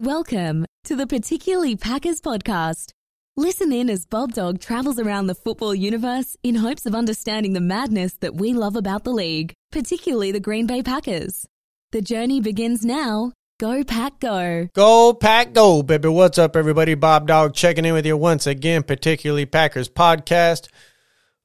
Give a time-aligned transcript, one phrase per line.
[0.00, 2.94] Welcome to the Particularly Packers podcast.
[3.36, 8.14] Listen in as BobDawg travels around the football universe in hopes of understanding the madness
[8.20, 11.44] that we love about the league, particularly the Green Bay Packers.
[11.92, 13.32] The journey begins now.
[13.58, 14.70] Go, Pack, go.
[14.74, 16.08] Go Pack Go, baby.
[16.08, 16.96] What's up, everybody?
[16.96, 20.68] BobDawg checking in with you once again, particularly Packers podcast.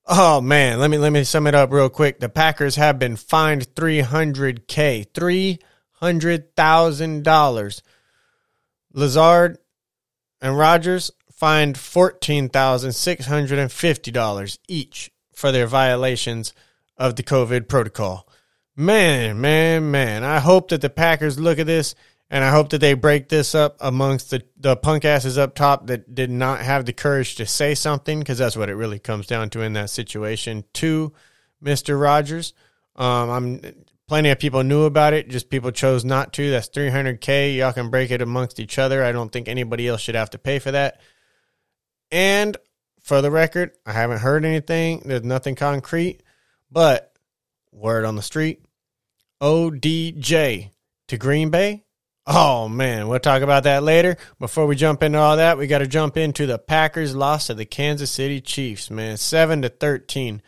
[0.05, 2.21] Oh man, let me let me sum it up real quick.
[2.21, 5.11] The Packers have been fined 300k,
[6.01, 7.81] $300,000.
[8.95, 9.59] Lazard
[10.41, 16.53] and Rodgers fined $14,650 each for their violations
[16.97, 18.27] of the COVID protocol.
[18.75, 20.23] Man, man, man.
[20.23, 21.93] I hope that the Packers look at this
[22.29, 25.87] and I hope that they break this up amongst the, the punk asses up top
[25.87, 29.27] that did not have the courage to say something because that's what it really comes
[29.27, 31.13] down to in that situation to
[31.63, 32.01] Mr.
[32.01, 32.53] Rogers.
[32.95, 33.61] Um, I'm
[34.07, 36.51] plenty of people knew about it, just people chose not to.
[36.51, 37.57] That's 300K.
[37.57, 39.03] Y'all can break it amongst each other.
[39.03, 41.01] I don't think anybody else should have to pay for that.
[42.11, 42.57] And
[43.01, 45.03] for the record, I haven't heard anything.
[45.05, 46.21] There's nothing concrete,
[46.71, 47.13] but
[47.71, 48.65] word on the street
[49.41, 50.71] ODJ
[51.07, 51.83] to Green Bay.
[52.27, 54.17] Oh man, we'll talk about that later.
[54.39, 57.53] Before we jump into all that, we got to jump into the Packers loss to
[57.53, 59.17] the Kansas City Chiefs, man.
[59.17, 60.41] 7 to 13.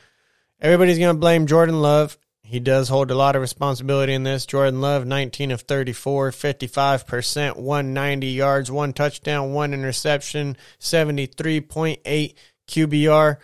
[0.59, 2.17] Everybody's to blame Jordan Love.
[2.49, 4.45] He does hold a lot of responsibility in this.
[4.45, 12.33] Jordan Love, 19 of 34, 55%, 190 yards, one touchdown, one interception, 73.8
[12.69, 13.37] QBR.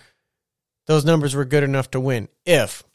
[0.88, 2.86] Those numbers were good enough to win if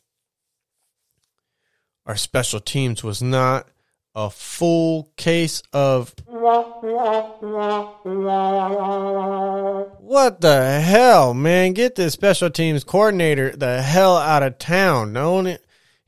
[2.07, 3.69] our special teams was not
[4.15, 6.15] a full case of
[10.01, 11.75] what the hell, man?
[11.75, 15.13] Get this special teams coordinator the hell out of town.
[15.13, 15.59] Don't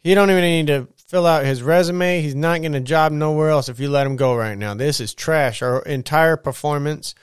[0.03, 2.23] he don't even need to fill out his resume.
[2.23, 4.75] He's not getting a job nowhere else if you let him go right now.
[4.75, 5.63] This is trash.
[5.63, 7.15] Our entire performance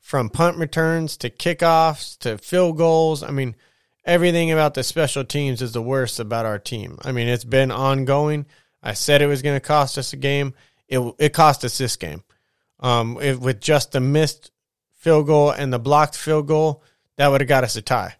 [0.00, 3.22] from punt returns to kickoffs to field goals.
[3.22, 3.56] I mean,
[4.04, 6.98] everything about the special teams is the worst about our team.
[7.02, 8.46] I mean, it's been ongoing.
[8.82, 10.54] I said it was going to cost us a game.
[10.88, 12.22] It it cost us this game.
[12.78, 14.50] Um, with just the missed
[14.94, 16.82] field goal and the blocked field goal,
[17.16, 18.16] that would have got us a tie.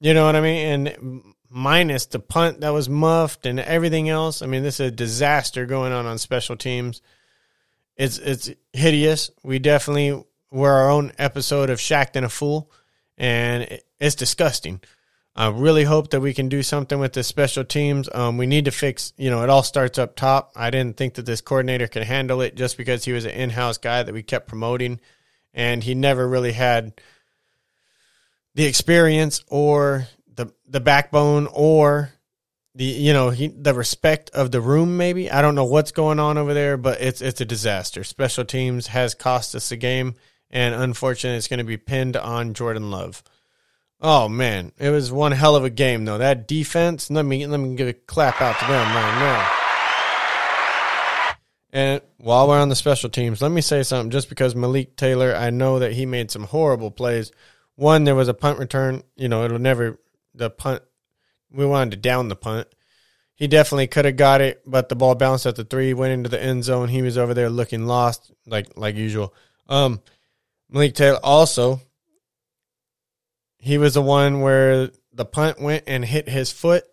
[0.00, 0.86] You know what I mean?
[0.88, 4.40] And minus the punt that was muffed and everything else.
[4.40, 7.02] I mean, this is a disaster going on on special teams.
[7.96, 9.30] It's it's hideous.
[9.42, 12.70] We definitely were our own episode of Shaqtin' a Fool,
[13.18, 14.80] and it's disgusting.
[15.36, 18.08] I really hope that we can do something with the special teams.
[18.12, 20.52] Um, we need to fix, you know, it all starts up top.
[20.56, 23.50] I didn't think that this coordinator could handle it just because he was an in
[23.50, 25.00] house guy that we kept promoting,
[25.54, 27.00] and he never really had
[28.54, 30.08] the experience or
[30.40, 32.12] the the backbone or
[32.74, 35.30] the you know he, the respect of the room maybe?
[35.30, 38.04] I don't know what's going on over there but it's it's a disaster.
[38.04, 40.14] Special teams has cost us a game
[40.50, 43.22] and unfortunately it's going to be pinned on jordan love.
[44.00, 44.72] Oh man.
[44.78, 46.18] It was one hell of a game though.
[46.18, 49.50] That defense let me let me give a clap out to them right now.
[51.72, 54.10] And while we're on the special teams let me say something.
[54.10, 57.30] Just because malik taylor i know that he made some horrible plays.
[57.74, 59.02] One there was a punt return.
[59.16, 59.98] You know it'll never
[60.34, 60.82] the punt.
[61.50, 62.68] We wanted to down the punt.
[63.34, 66.28] He definitely could have got it, but the ball bounced at the three, went into
[66.28, 66.88] the end zone.
[66.88, 69.34] He was over there looking lost, like like usual.
[69.68, 70.02] Um,
[70.68, 71.80] Malik Taylor also.
[73.58, 76.84] He was the one where the punt went and hit his foot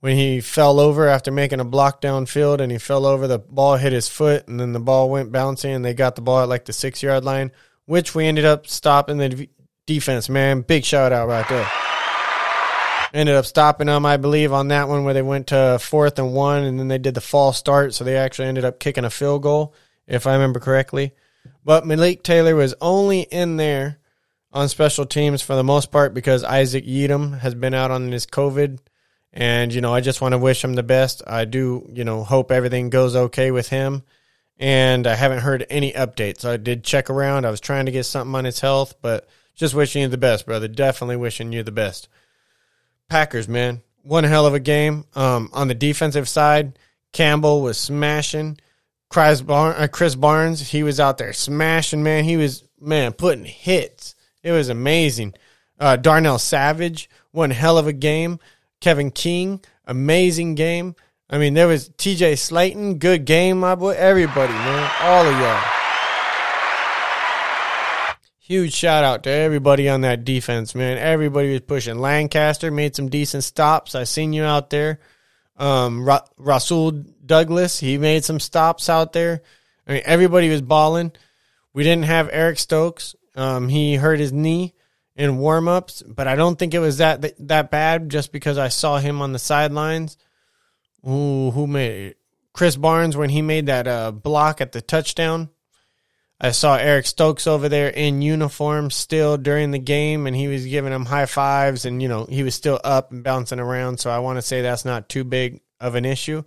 [0.00, 3.28] when he fell over after making a block downfield, and he fell over.
[3.28, 6.22] The ball hit his foot, and then the ball went bouncing, and they got the
[6.22, 7.52] ball at like the six yard line,
[7.86, 9.48] which we ended up stopping the
[9.86, 10.28] defense.
[10.28, 11.93] Man, big shout out right there
[13.14, 16.34] ended up stopping them, I believe, on that one where they went to fourth and
[16.34, 19.10] one, and then they did the false start, so they actually ended up kicking a
[19.10, 19.72] field goal,
[20.06, 21.12] if I remember correctly.
[21.64, 23.98] But Malik Taylor was only in there
[24.52, 28.26] on special teams for the most part because Isaac Yiadom has been out on his
[28.26, 28.78] COVID.
[29.32, 31.22] And, you know, I just want to wish him the best.
[31.26, 34.04] I do, you know, hope everything goes okay with him.
[34.58, 36.44] And I haven't heard any updates.
[36.44, 37.44] I did check around.
[37.44, 40.46] I was trying to get something on his health, but just wishing you the best,
[40.46, 40.68] brother.
[40.68, 42.08] Definitely wishing you the best.
[43.08, 45.04] Packers, man, one hell of a game.
[45.14, 46.78] Um, on the defensive side,
[47.12, 48.58] Campbell was smashing.
[49.08, 52.24] Chris, uh, Krys Barnes, he was out there smashing, man.
[52.24, 54.14] He was, man, putting hits.
[54.42, 55.34] It was amazing.
[55.78, 58.40] Uh, Darnell Savage, one hell of a game.
[58.80, 60.94] Kevin King, amazing game.
[61.30, 63.90] I mean, there was TJ Slaton, good game, my boy.
[63.90, 65.83] Everybody, man, all of y'all.
[68.46, 70.98] Huge shout out to everybody on that defense, man.
[70.98, 71.98] Everybody was pushing.
[71.98, 73.94] Lancaster made some decent stops.
[73.94, 75.00] I seen you out there.
[75.56, 76.90] Um, Ra- Rasul
[77.24, 79.40] Douglas, he made some stops out there.
[79.88, 81.12] I mean, everybody was balling.
[81.72, 83.16] We didn't have Eric Stokes.
[83.34, 84.74] Um, he hurt his knee
[85.16, 88.10] in warmups, but I don't think it was that that bad.
[88.10, 90.18] Just because I saw him on the sidelines.
[91.08, 92.18] Ooh, who made it?
[92.54, 95.48] Krys Barnes when he made that uh, block at the touchdown.
[96.40, 100.66] I saw Eric Stokes over there in uniform still during the game, and he was
[100.66, 103.98] giving him high fives, and you know he was still up and bouncing around.
[103.98, 106.42] So I want to say that's not too big of an issue.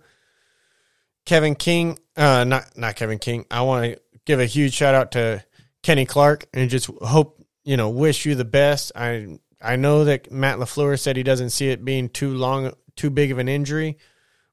[1.24, 3.46] Kevin King, uh, not not Kevin King.
[3.50, 5.44] I want to give a huge shout out to
[5.82, 8.92] Kenny Clark and just hope you know wish you the best.
[8.94, 13.10] I I know that Matt Lafleur said he doesn't see it being too long, too
[13.10, 13.98] big of an injury.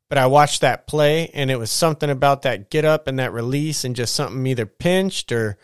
[0.07, 3.33] But I watched that play, and it was something about that get up and that
[3.33, 5.57] release, and just something either pinched or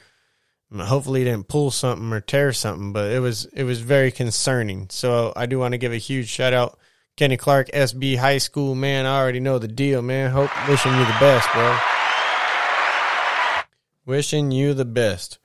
[0.73, 2.91] mm, hopefully he didn't pull something or tear something.
[2.91, 4.87] But it was it was very concerning.
[4.89, 6.79] So I do want to give a huge shout out,
[7.17, 9.05] Kenny Clark, SB High School man.
[9.05, 10.31] I already know the deal, man.
[10.31, 11.77] Hope wishing you the best, bro.
[14.05, 15.37] Wishing you the best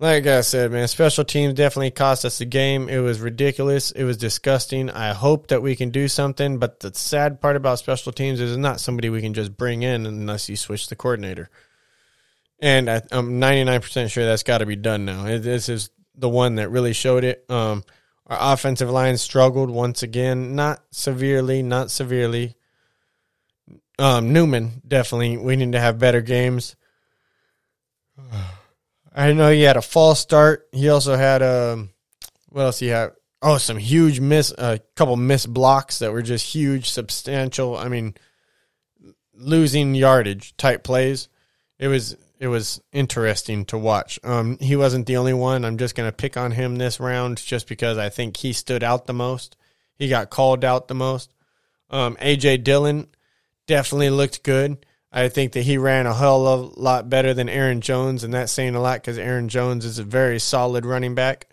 [0.00, 2.88] like I said, man, special teams definitely cost us the game.
[2.88, 3.90] It was ridiculous.
[3.90, 4.90] It was disgusting.
[4.90, 8.52] I hope that we can do something, but the sad part about special teams is
[8.52, 11.50] it's not somebody we can just bring in unless you switch the coordinator.
[12.60, 15.24] And I, am 99% sure that's got to be done now.
[15.24, 17.44] This is the one that really showed it.
[17.48, 17.82] Um,
[18.26, 22.54] our offensive line struggled once again, not severely, not severely.
[23.98, 25.38] Um, Newman definitely.
[25.38, 26.76] We need to have better games.
[29.18, 30.68] I know he had a false start.
[30.70, 31.90] He also had a um,
[32.50, 33.10] what else he had?
[33.42, 37.76] Oh, some huge miss, a couple missed blocks that were just huge, substantial.
[37.76, 38.14] I mean,
[39.34, 41.28] losing yardage type plays.
[41.80, 44.20] It was it was interesting to watch.
[44.22, 45.64] Um, he wasn't the only one.
[45.64, 49.06] I'm just gonna pick on him this round just because I think he stood out
[49.06, 49.56] the most.
[49.96, 51.32] He got called out the most.
[51.90, 53.08] Um, AJ Dillon
[53.66, 54.86] definitely looked good.
[55.10, 58.34] I think that he ran a hell of a lot better than Aaron Jones, and
[58.34, 61.48] that's saying a lot because Aaron Jones is a very solid running back.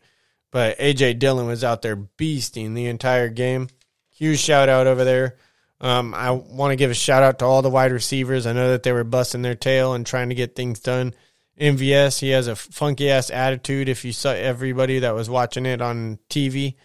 [0.51, 3.69] But AJ Dillon was out there beasting the entire game.
[4.09, 5.37] Huge shout out over there.
[5.81, 8.45] Um, I want to give a shout out to all the wide receivers.
[8.45, 11.13] I know that they were busting their tail and trying to get things done.
[11.59, 13.87] MVS, he has a funky ass attitude.
[13.87, 16.75] If you saw everybody that was watching it on TV,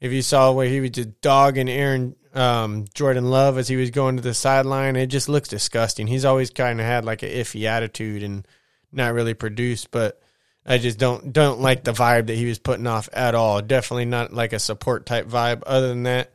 [0.00, 3.90] if you saw where he was just dogging Aaron um, Jordan Love as he was
[3.90, 4.96] going to the sideline.
[4.96, 6.06] It just looks disgusting.
[6.06, 8.46] He's always kind of had like an iffy attitude and
[8.92, 10.20] not really produced, but
[10.66, 13.62] I just don't don't like the vibe that he was putting off at all.
[13.62, 15.62] Definitely not like a support type vibe.
[15.66, 16.32] Other than that,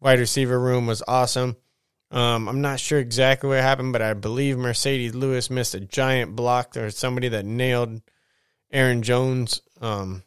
[0.00, 1.56] wide receiver room was awesome.
[2.12, 6.34] Um, I'm not sure exactly what happened, but I believe Marcedes Lewis missed a giant
[6.34, 6.72] block.
[6.72, 8.02] There was somebody that nailed
[8.72, 9.62] Aaron Jones.
[9.80, 10.24] Um,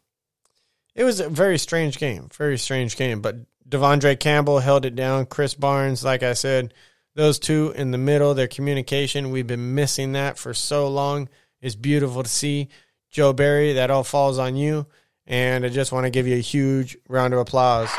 [0.95, 3.21] it was a very strange game, very strange game.
[3.21, 3.37] But
[3.67, 5.25] De'Vondre Campbell held it down.
[5.25, 6.73] Krys Barnes, like I said,
[7.15, 11.29] those two in the middle, their communication, we've been missing that for so long.
[11.61, 12.69] It's beautiful to see.
[13.09, 14.87] Joe Barry, that all falls on you.
[15.25, 17.89] And I just want to give you a huge round of applause.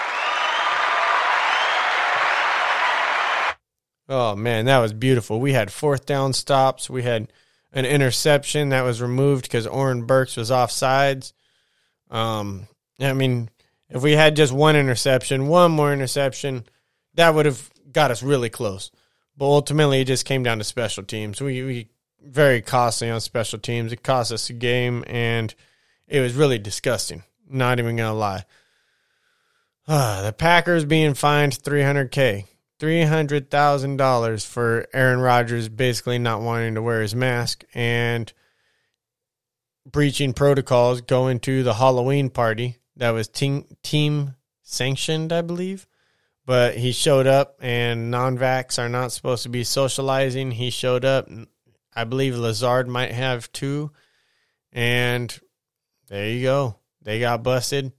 [4.06, 5.40] Oh, man, that was beautiful.
[5.40, 6.90] We had fourth down stops.
[6.90, 7.32] We had
[7.72, 11.32] an interception that was removed because Oren Burks was off sides.
[12.10, 12.68] Um,
[13.00, 13.50] I mean,
[13.88, 16.64] if we had just one interception, one more interception,
[17.14, 18.90] that would have got us really close.
[19.36, 21.40] But ultimately, it just came down to special teams.
[21.40, 21.88] We, we
[22.20, 23.92] very costly on special teams.
[23.92, 25.54] It cost us a game, and
[26.06, 27.24] it was really disgusting.
[27.48, 28.44] Not even gonna lie.
[29.86, 32.46] Uh, the Packers being fined 300k,
[32.78, 38.32] three hundred thousand dollars for Aaron Rodgers basically not wanting to wear his mask and
[39.86, 45.86] breaching protocols, going to the Halloween party that was team team sanctioned, I believe.
[46.46, 50.50] But he showed up, and non-vax are not supposed to be socializing.
[50.50, 51.28] He showed up.
[51.96, 53.92] I believe Lazard might have too,
[54.72, 55.38] and
[56.08, 56.76] there you go.
[57.02, 57.92] They got busted.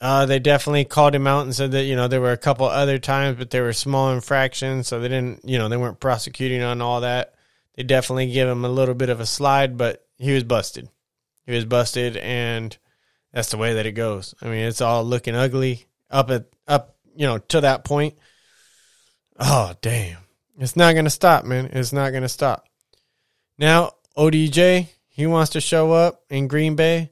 [0.00, 2.66] Uh, they definitely called him out and said that you know there were a couple
[2.66, 6.62] other times, but they were small infractions, so they didn't you know they weren't prosecuting
[6.62, 7.34] on all that.
[7.74, 10.88] They definitely give him a little bit of a slide, but he was busted.
[11.46, 12.76] He was busted, and
[13.34, 14.32] that's the way that it goes.
[14.40, 18.14] I mean, it's all looking ugly up at up, you know, to that point.
[19.40, 20.18] Oh, damn.
[20.60, 21.66] It's not going to stop, man.
[21.72, 22.64] It's not going to stop.
[23.58, 27.10] Now, ODJ, he wants to show up in Green Bay.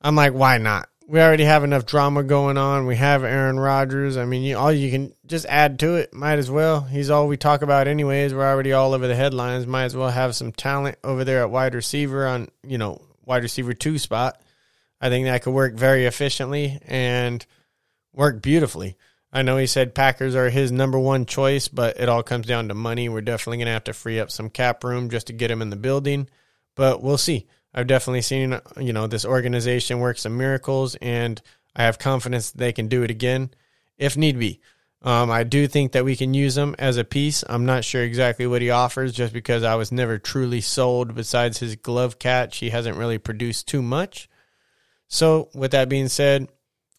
[0.00, 0.88] I'm like, why not?
[1.08, 2.86] We already have enough drama going on.
[2.86, 4.16] We have Aaron Rodgers.
[4.16, 6.14] I mean, you, all you can just add to it.
[6.14, 6.82] Might as well.
[6.82, 8.32] He's all we talk about, anyways.
[8.32, 9.66] We're already all over the headlines.
[9.66, 13.42] Might as well have some talent over there at wide receiver on, you know, wide
[13.42, 14.40] receiver two spot.
[15.04, 17.44] I think that could work very efficiently and
[18.14, 18.96] work beautifully.
[19.30, 22.68] I know he said Packers are his number one choice, but it all comes down
[22.68, 23.10] to money.
[23.10, 25.60] We're definitely going to have to free up some cap room just to get him
[25.60, 26.30] in the building,
[26.74, 27.46] but we'll see.
[27.74, 31.42] I've definitely seen, you know, this organization work some miracles, and
[31.76, 33.50] I have confidence they can do it again
[33.98, 34.62] if need be.
[35.02, 37.44] Um, I do think that we can use him as a piece.
[37.46, 41.14] I'm not sure exactly what he offers just because I was never truly sold.
[41.14, 44.30] Besides his glove catch, he hasn't really produced too much.
[45.14, 46.48] So, with that being said,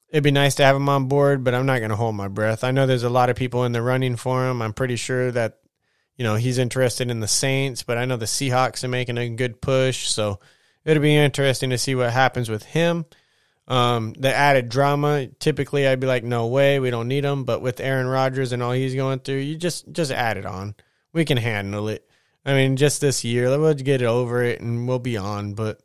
[0.08, 2.30] it'd be nice to have him on board, but I'm not going to hold my
[2.30, 2.64] breath.
[2.64, 4.62] I know there's a lot of people in the running for him.
[4.62, 5.60] I'm pretty sure that,
[6.16, 9.28] you know, he's interested in the Saints, but I know the Seahawks are making a
[9.28, 10.08] good push.
[10.08, 10.40] So,
[10.86, 13.04] it'll be interesting to see what happens with him.
[13.68, 17.44] Um, the added drama, typically I'd be like, no way, we don't need him.
[17.44, 20.76] But with Aaron Rodgers and all he's going through, you just just add it on.
[21.12, 22.10] We can handle it.
[22.46, 25.54] I mean, just this year, let's get it over it and we'll be on.
[25.54, 25.82] But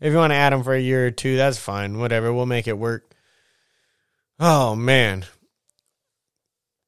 [0.00, 1.98] if you want to add them for a year or two, that's fine.
[1.98, 3.14] Whatever, we'll make it work.
[4.38, 5.24] Oh man.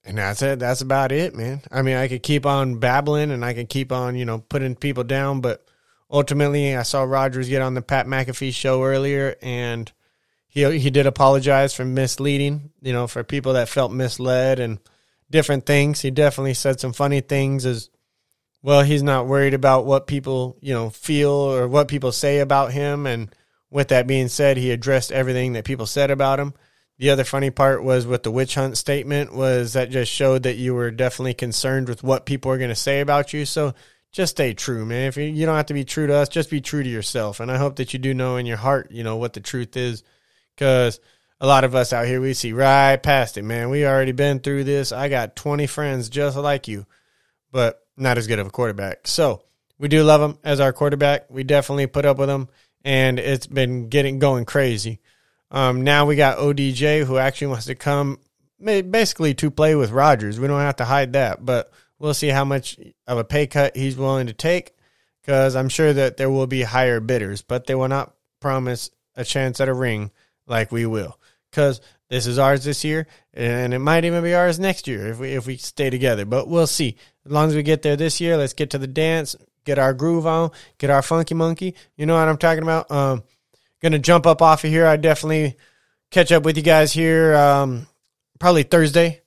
[0.06, 0.58] And that's it.
[0.58, 1.62] That's about it, man.
[1.72, 4.74] I mean, I could keep on babbling and I could keep on, you know, putting
[4.76, 5.64] people down, but
[6.10, 9.90] ultimately I saw Rodgers get on the Pat McAfee show earlier and
[10.46, 14.78] he he did apologize for misleading, you know, for people that felt misled and
[15.30, 16.00] different things.
[16.00, 17.90] He definitely said some funny things as
[18.64, 18.82] well.
[18.82, 23.06] He's not worried about what people, you know, feel or what people say about him.
[23.06, 23.32] And
[23.70, 26.54] with that being said, he addressed everything that people said about him.
[26.98, 30.56] The other funny part was with the witch hunt statement was that just showed that
[30.56, 33.44] you were definitely concerned with what people are going to say about you.
[33.44, 33.74] So
[34.12, 35.08] just stay true, man.
[35.08, 37.40] If you, you don't have to be true to us, just be true to yourself.
[37.40, 39.76] And I hope that you do know in your heart, you know, what the truth
[39.76, 40.02] is
[40.56, 41.00] because
[41.40, 43.68] a lot of us out here, we see right past it, man.
[43.68, 44.90] We already been through this.
[44.92, 46.86] I got 20 friends just like you,
[47.50, 49.06] but not as good of a quarterback.
[49.06, 49.42] So
[49.78, 51.30] we do love him as our quarterback.
[51.30, 52.48] We definitely put up with him,
[52.84, 55.00] and it's been getting going crazy.
[55.50, 58.18] Um, now we got ODJ who actually wants to come
[58.62, 60.40] basically to play with Rodgers.
[60.40, 63.76] We don't have to hide that, but we'll see how much of a pay cut
[63.76, 64.74] he's willing to take
[65.20, 69.24] because I'm sure that there will be higher bidders, but they will not promise a
[69.24, 70.10] chance at a ring
[70.46, 71.18] like we will
[71.50, 71.80] because
[72.14, 75.32] this is ours this year and it might even be ours next year if we
[75.32, 76.96] if we stay together but we'll see.
[77.26, 79.92] As long as we get there this year let's get to the dance get our
[79.92, 81.74] groove on get our funky monkey.
[81.96, 82.88] You know what i'm talking about?
[82.88, 83.24] Um
[83.82, 84.86] gonna jump up off of here.
[84.86, 85.56] I definitely
[86.12, 87.88] catch up with you guys here um
[88.38, 89.20] probably thursday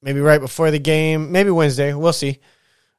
[0.00, 1.92] maybe right before the game maybe wednesday.
[1.94, 2.38] We'll see.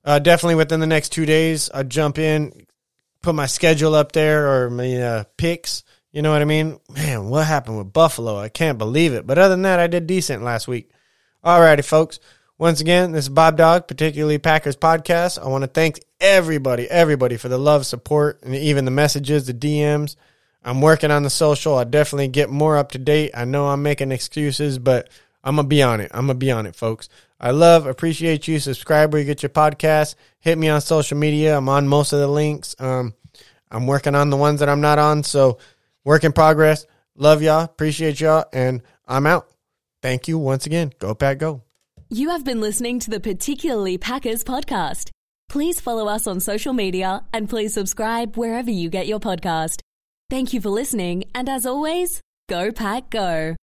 [0.03, 2.65] Uh, definitely within the next two days i'll jump in
[3.21, 6.79] put my schedule up there or my uh, picks you know what I mean?
[6.93, 8.37] Man, what happened with Buffalo?
[8.37, 9.25] I can't believe it.
[9.25, 10.89] But other than that, I did decent last week.
[11.43, 12.19] Alrighty, folks.
[12.57, 15.43] Once again, this is BobDawg, particularly Packers Podcast.
[15.43, 19.53] I want to thank everybody, everybody for the love, support, and even the messages, the
[19.53, 20.15] DMs.
[20.63, 21.75] I'm working on the social.
[21.75, 23.31] I definitely get more up to date.
[23.33, 25.09] I know I'm making excuses, but
[25.43, 26.11] I'm to be on it.
[26.13, 27.09] I'm to be on it, folks.
[27.39, 28.59] I love, appreciate you.
[28.59, 30.13] Subscribe where you get your podcast.
[30.39, 31.57] Hit me on social media.
[31.57, 32.75] I'm on most of the links.
[32.77, 33.15] Um,
[33.71, 35.23] I'm working on the ones that I'm not on.
[35.23, 35.57] So,
[36.05, 36.85] Work in progress.
[37.15, 37.63] Love y'all.
[37.63, 38.45] Appreciate y'all.
[38.53, 39.47] And I'm out.
[40.01, 40.91] Thank you once again.
[40.99, 41.63] Go Pack Go.
[42.09, 45.11] You have been listening to the Particularly Packers podcast.
[45.47, 49.81] Please follow us on social media and please subscribe wherever you get your podcast.
[50.29, 51.25] Thank you for listening.
[51.35, 53.55] And as always, go Pack Go.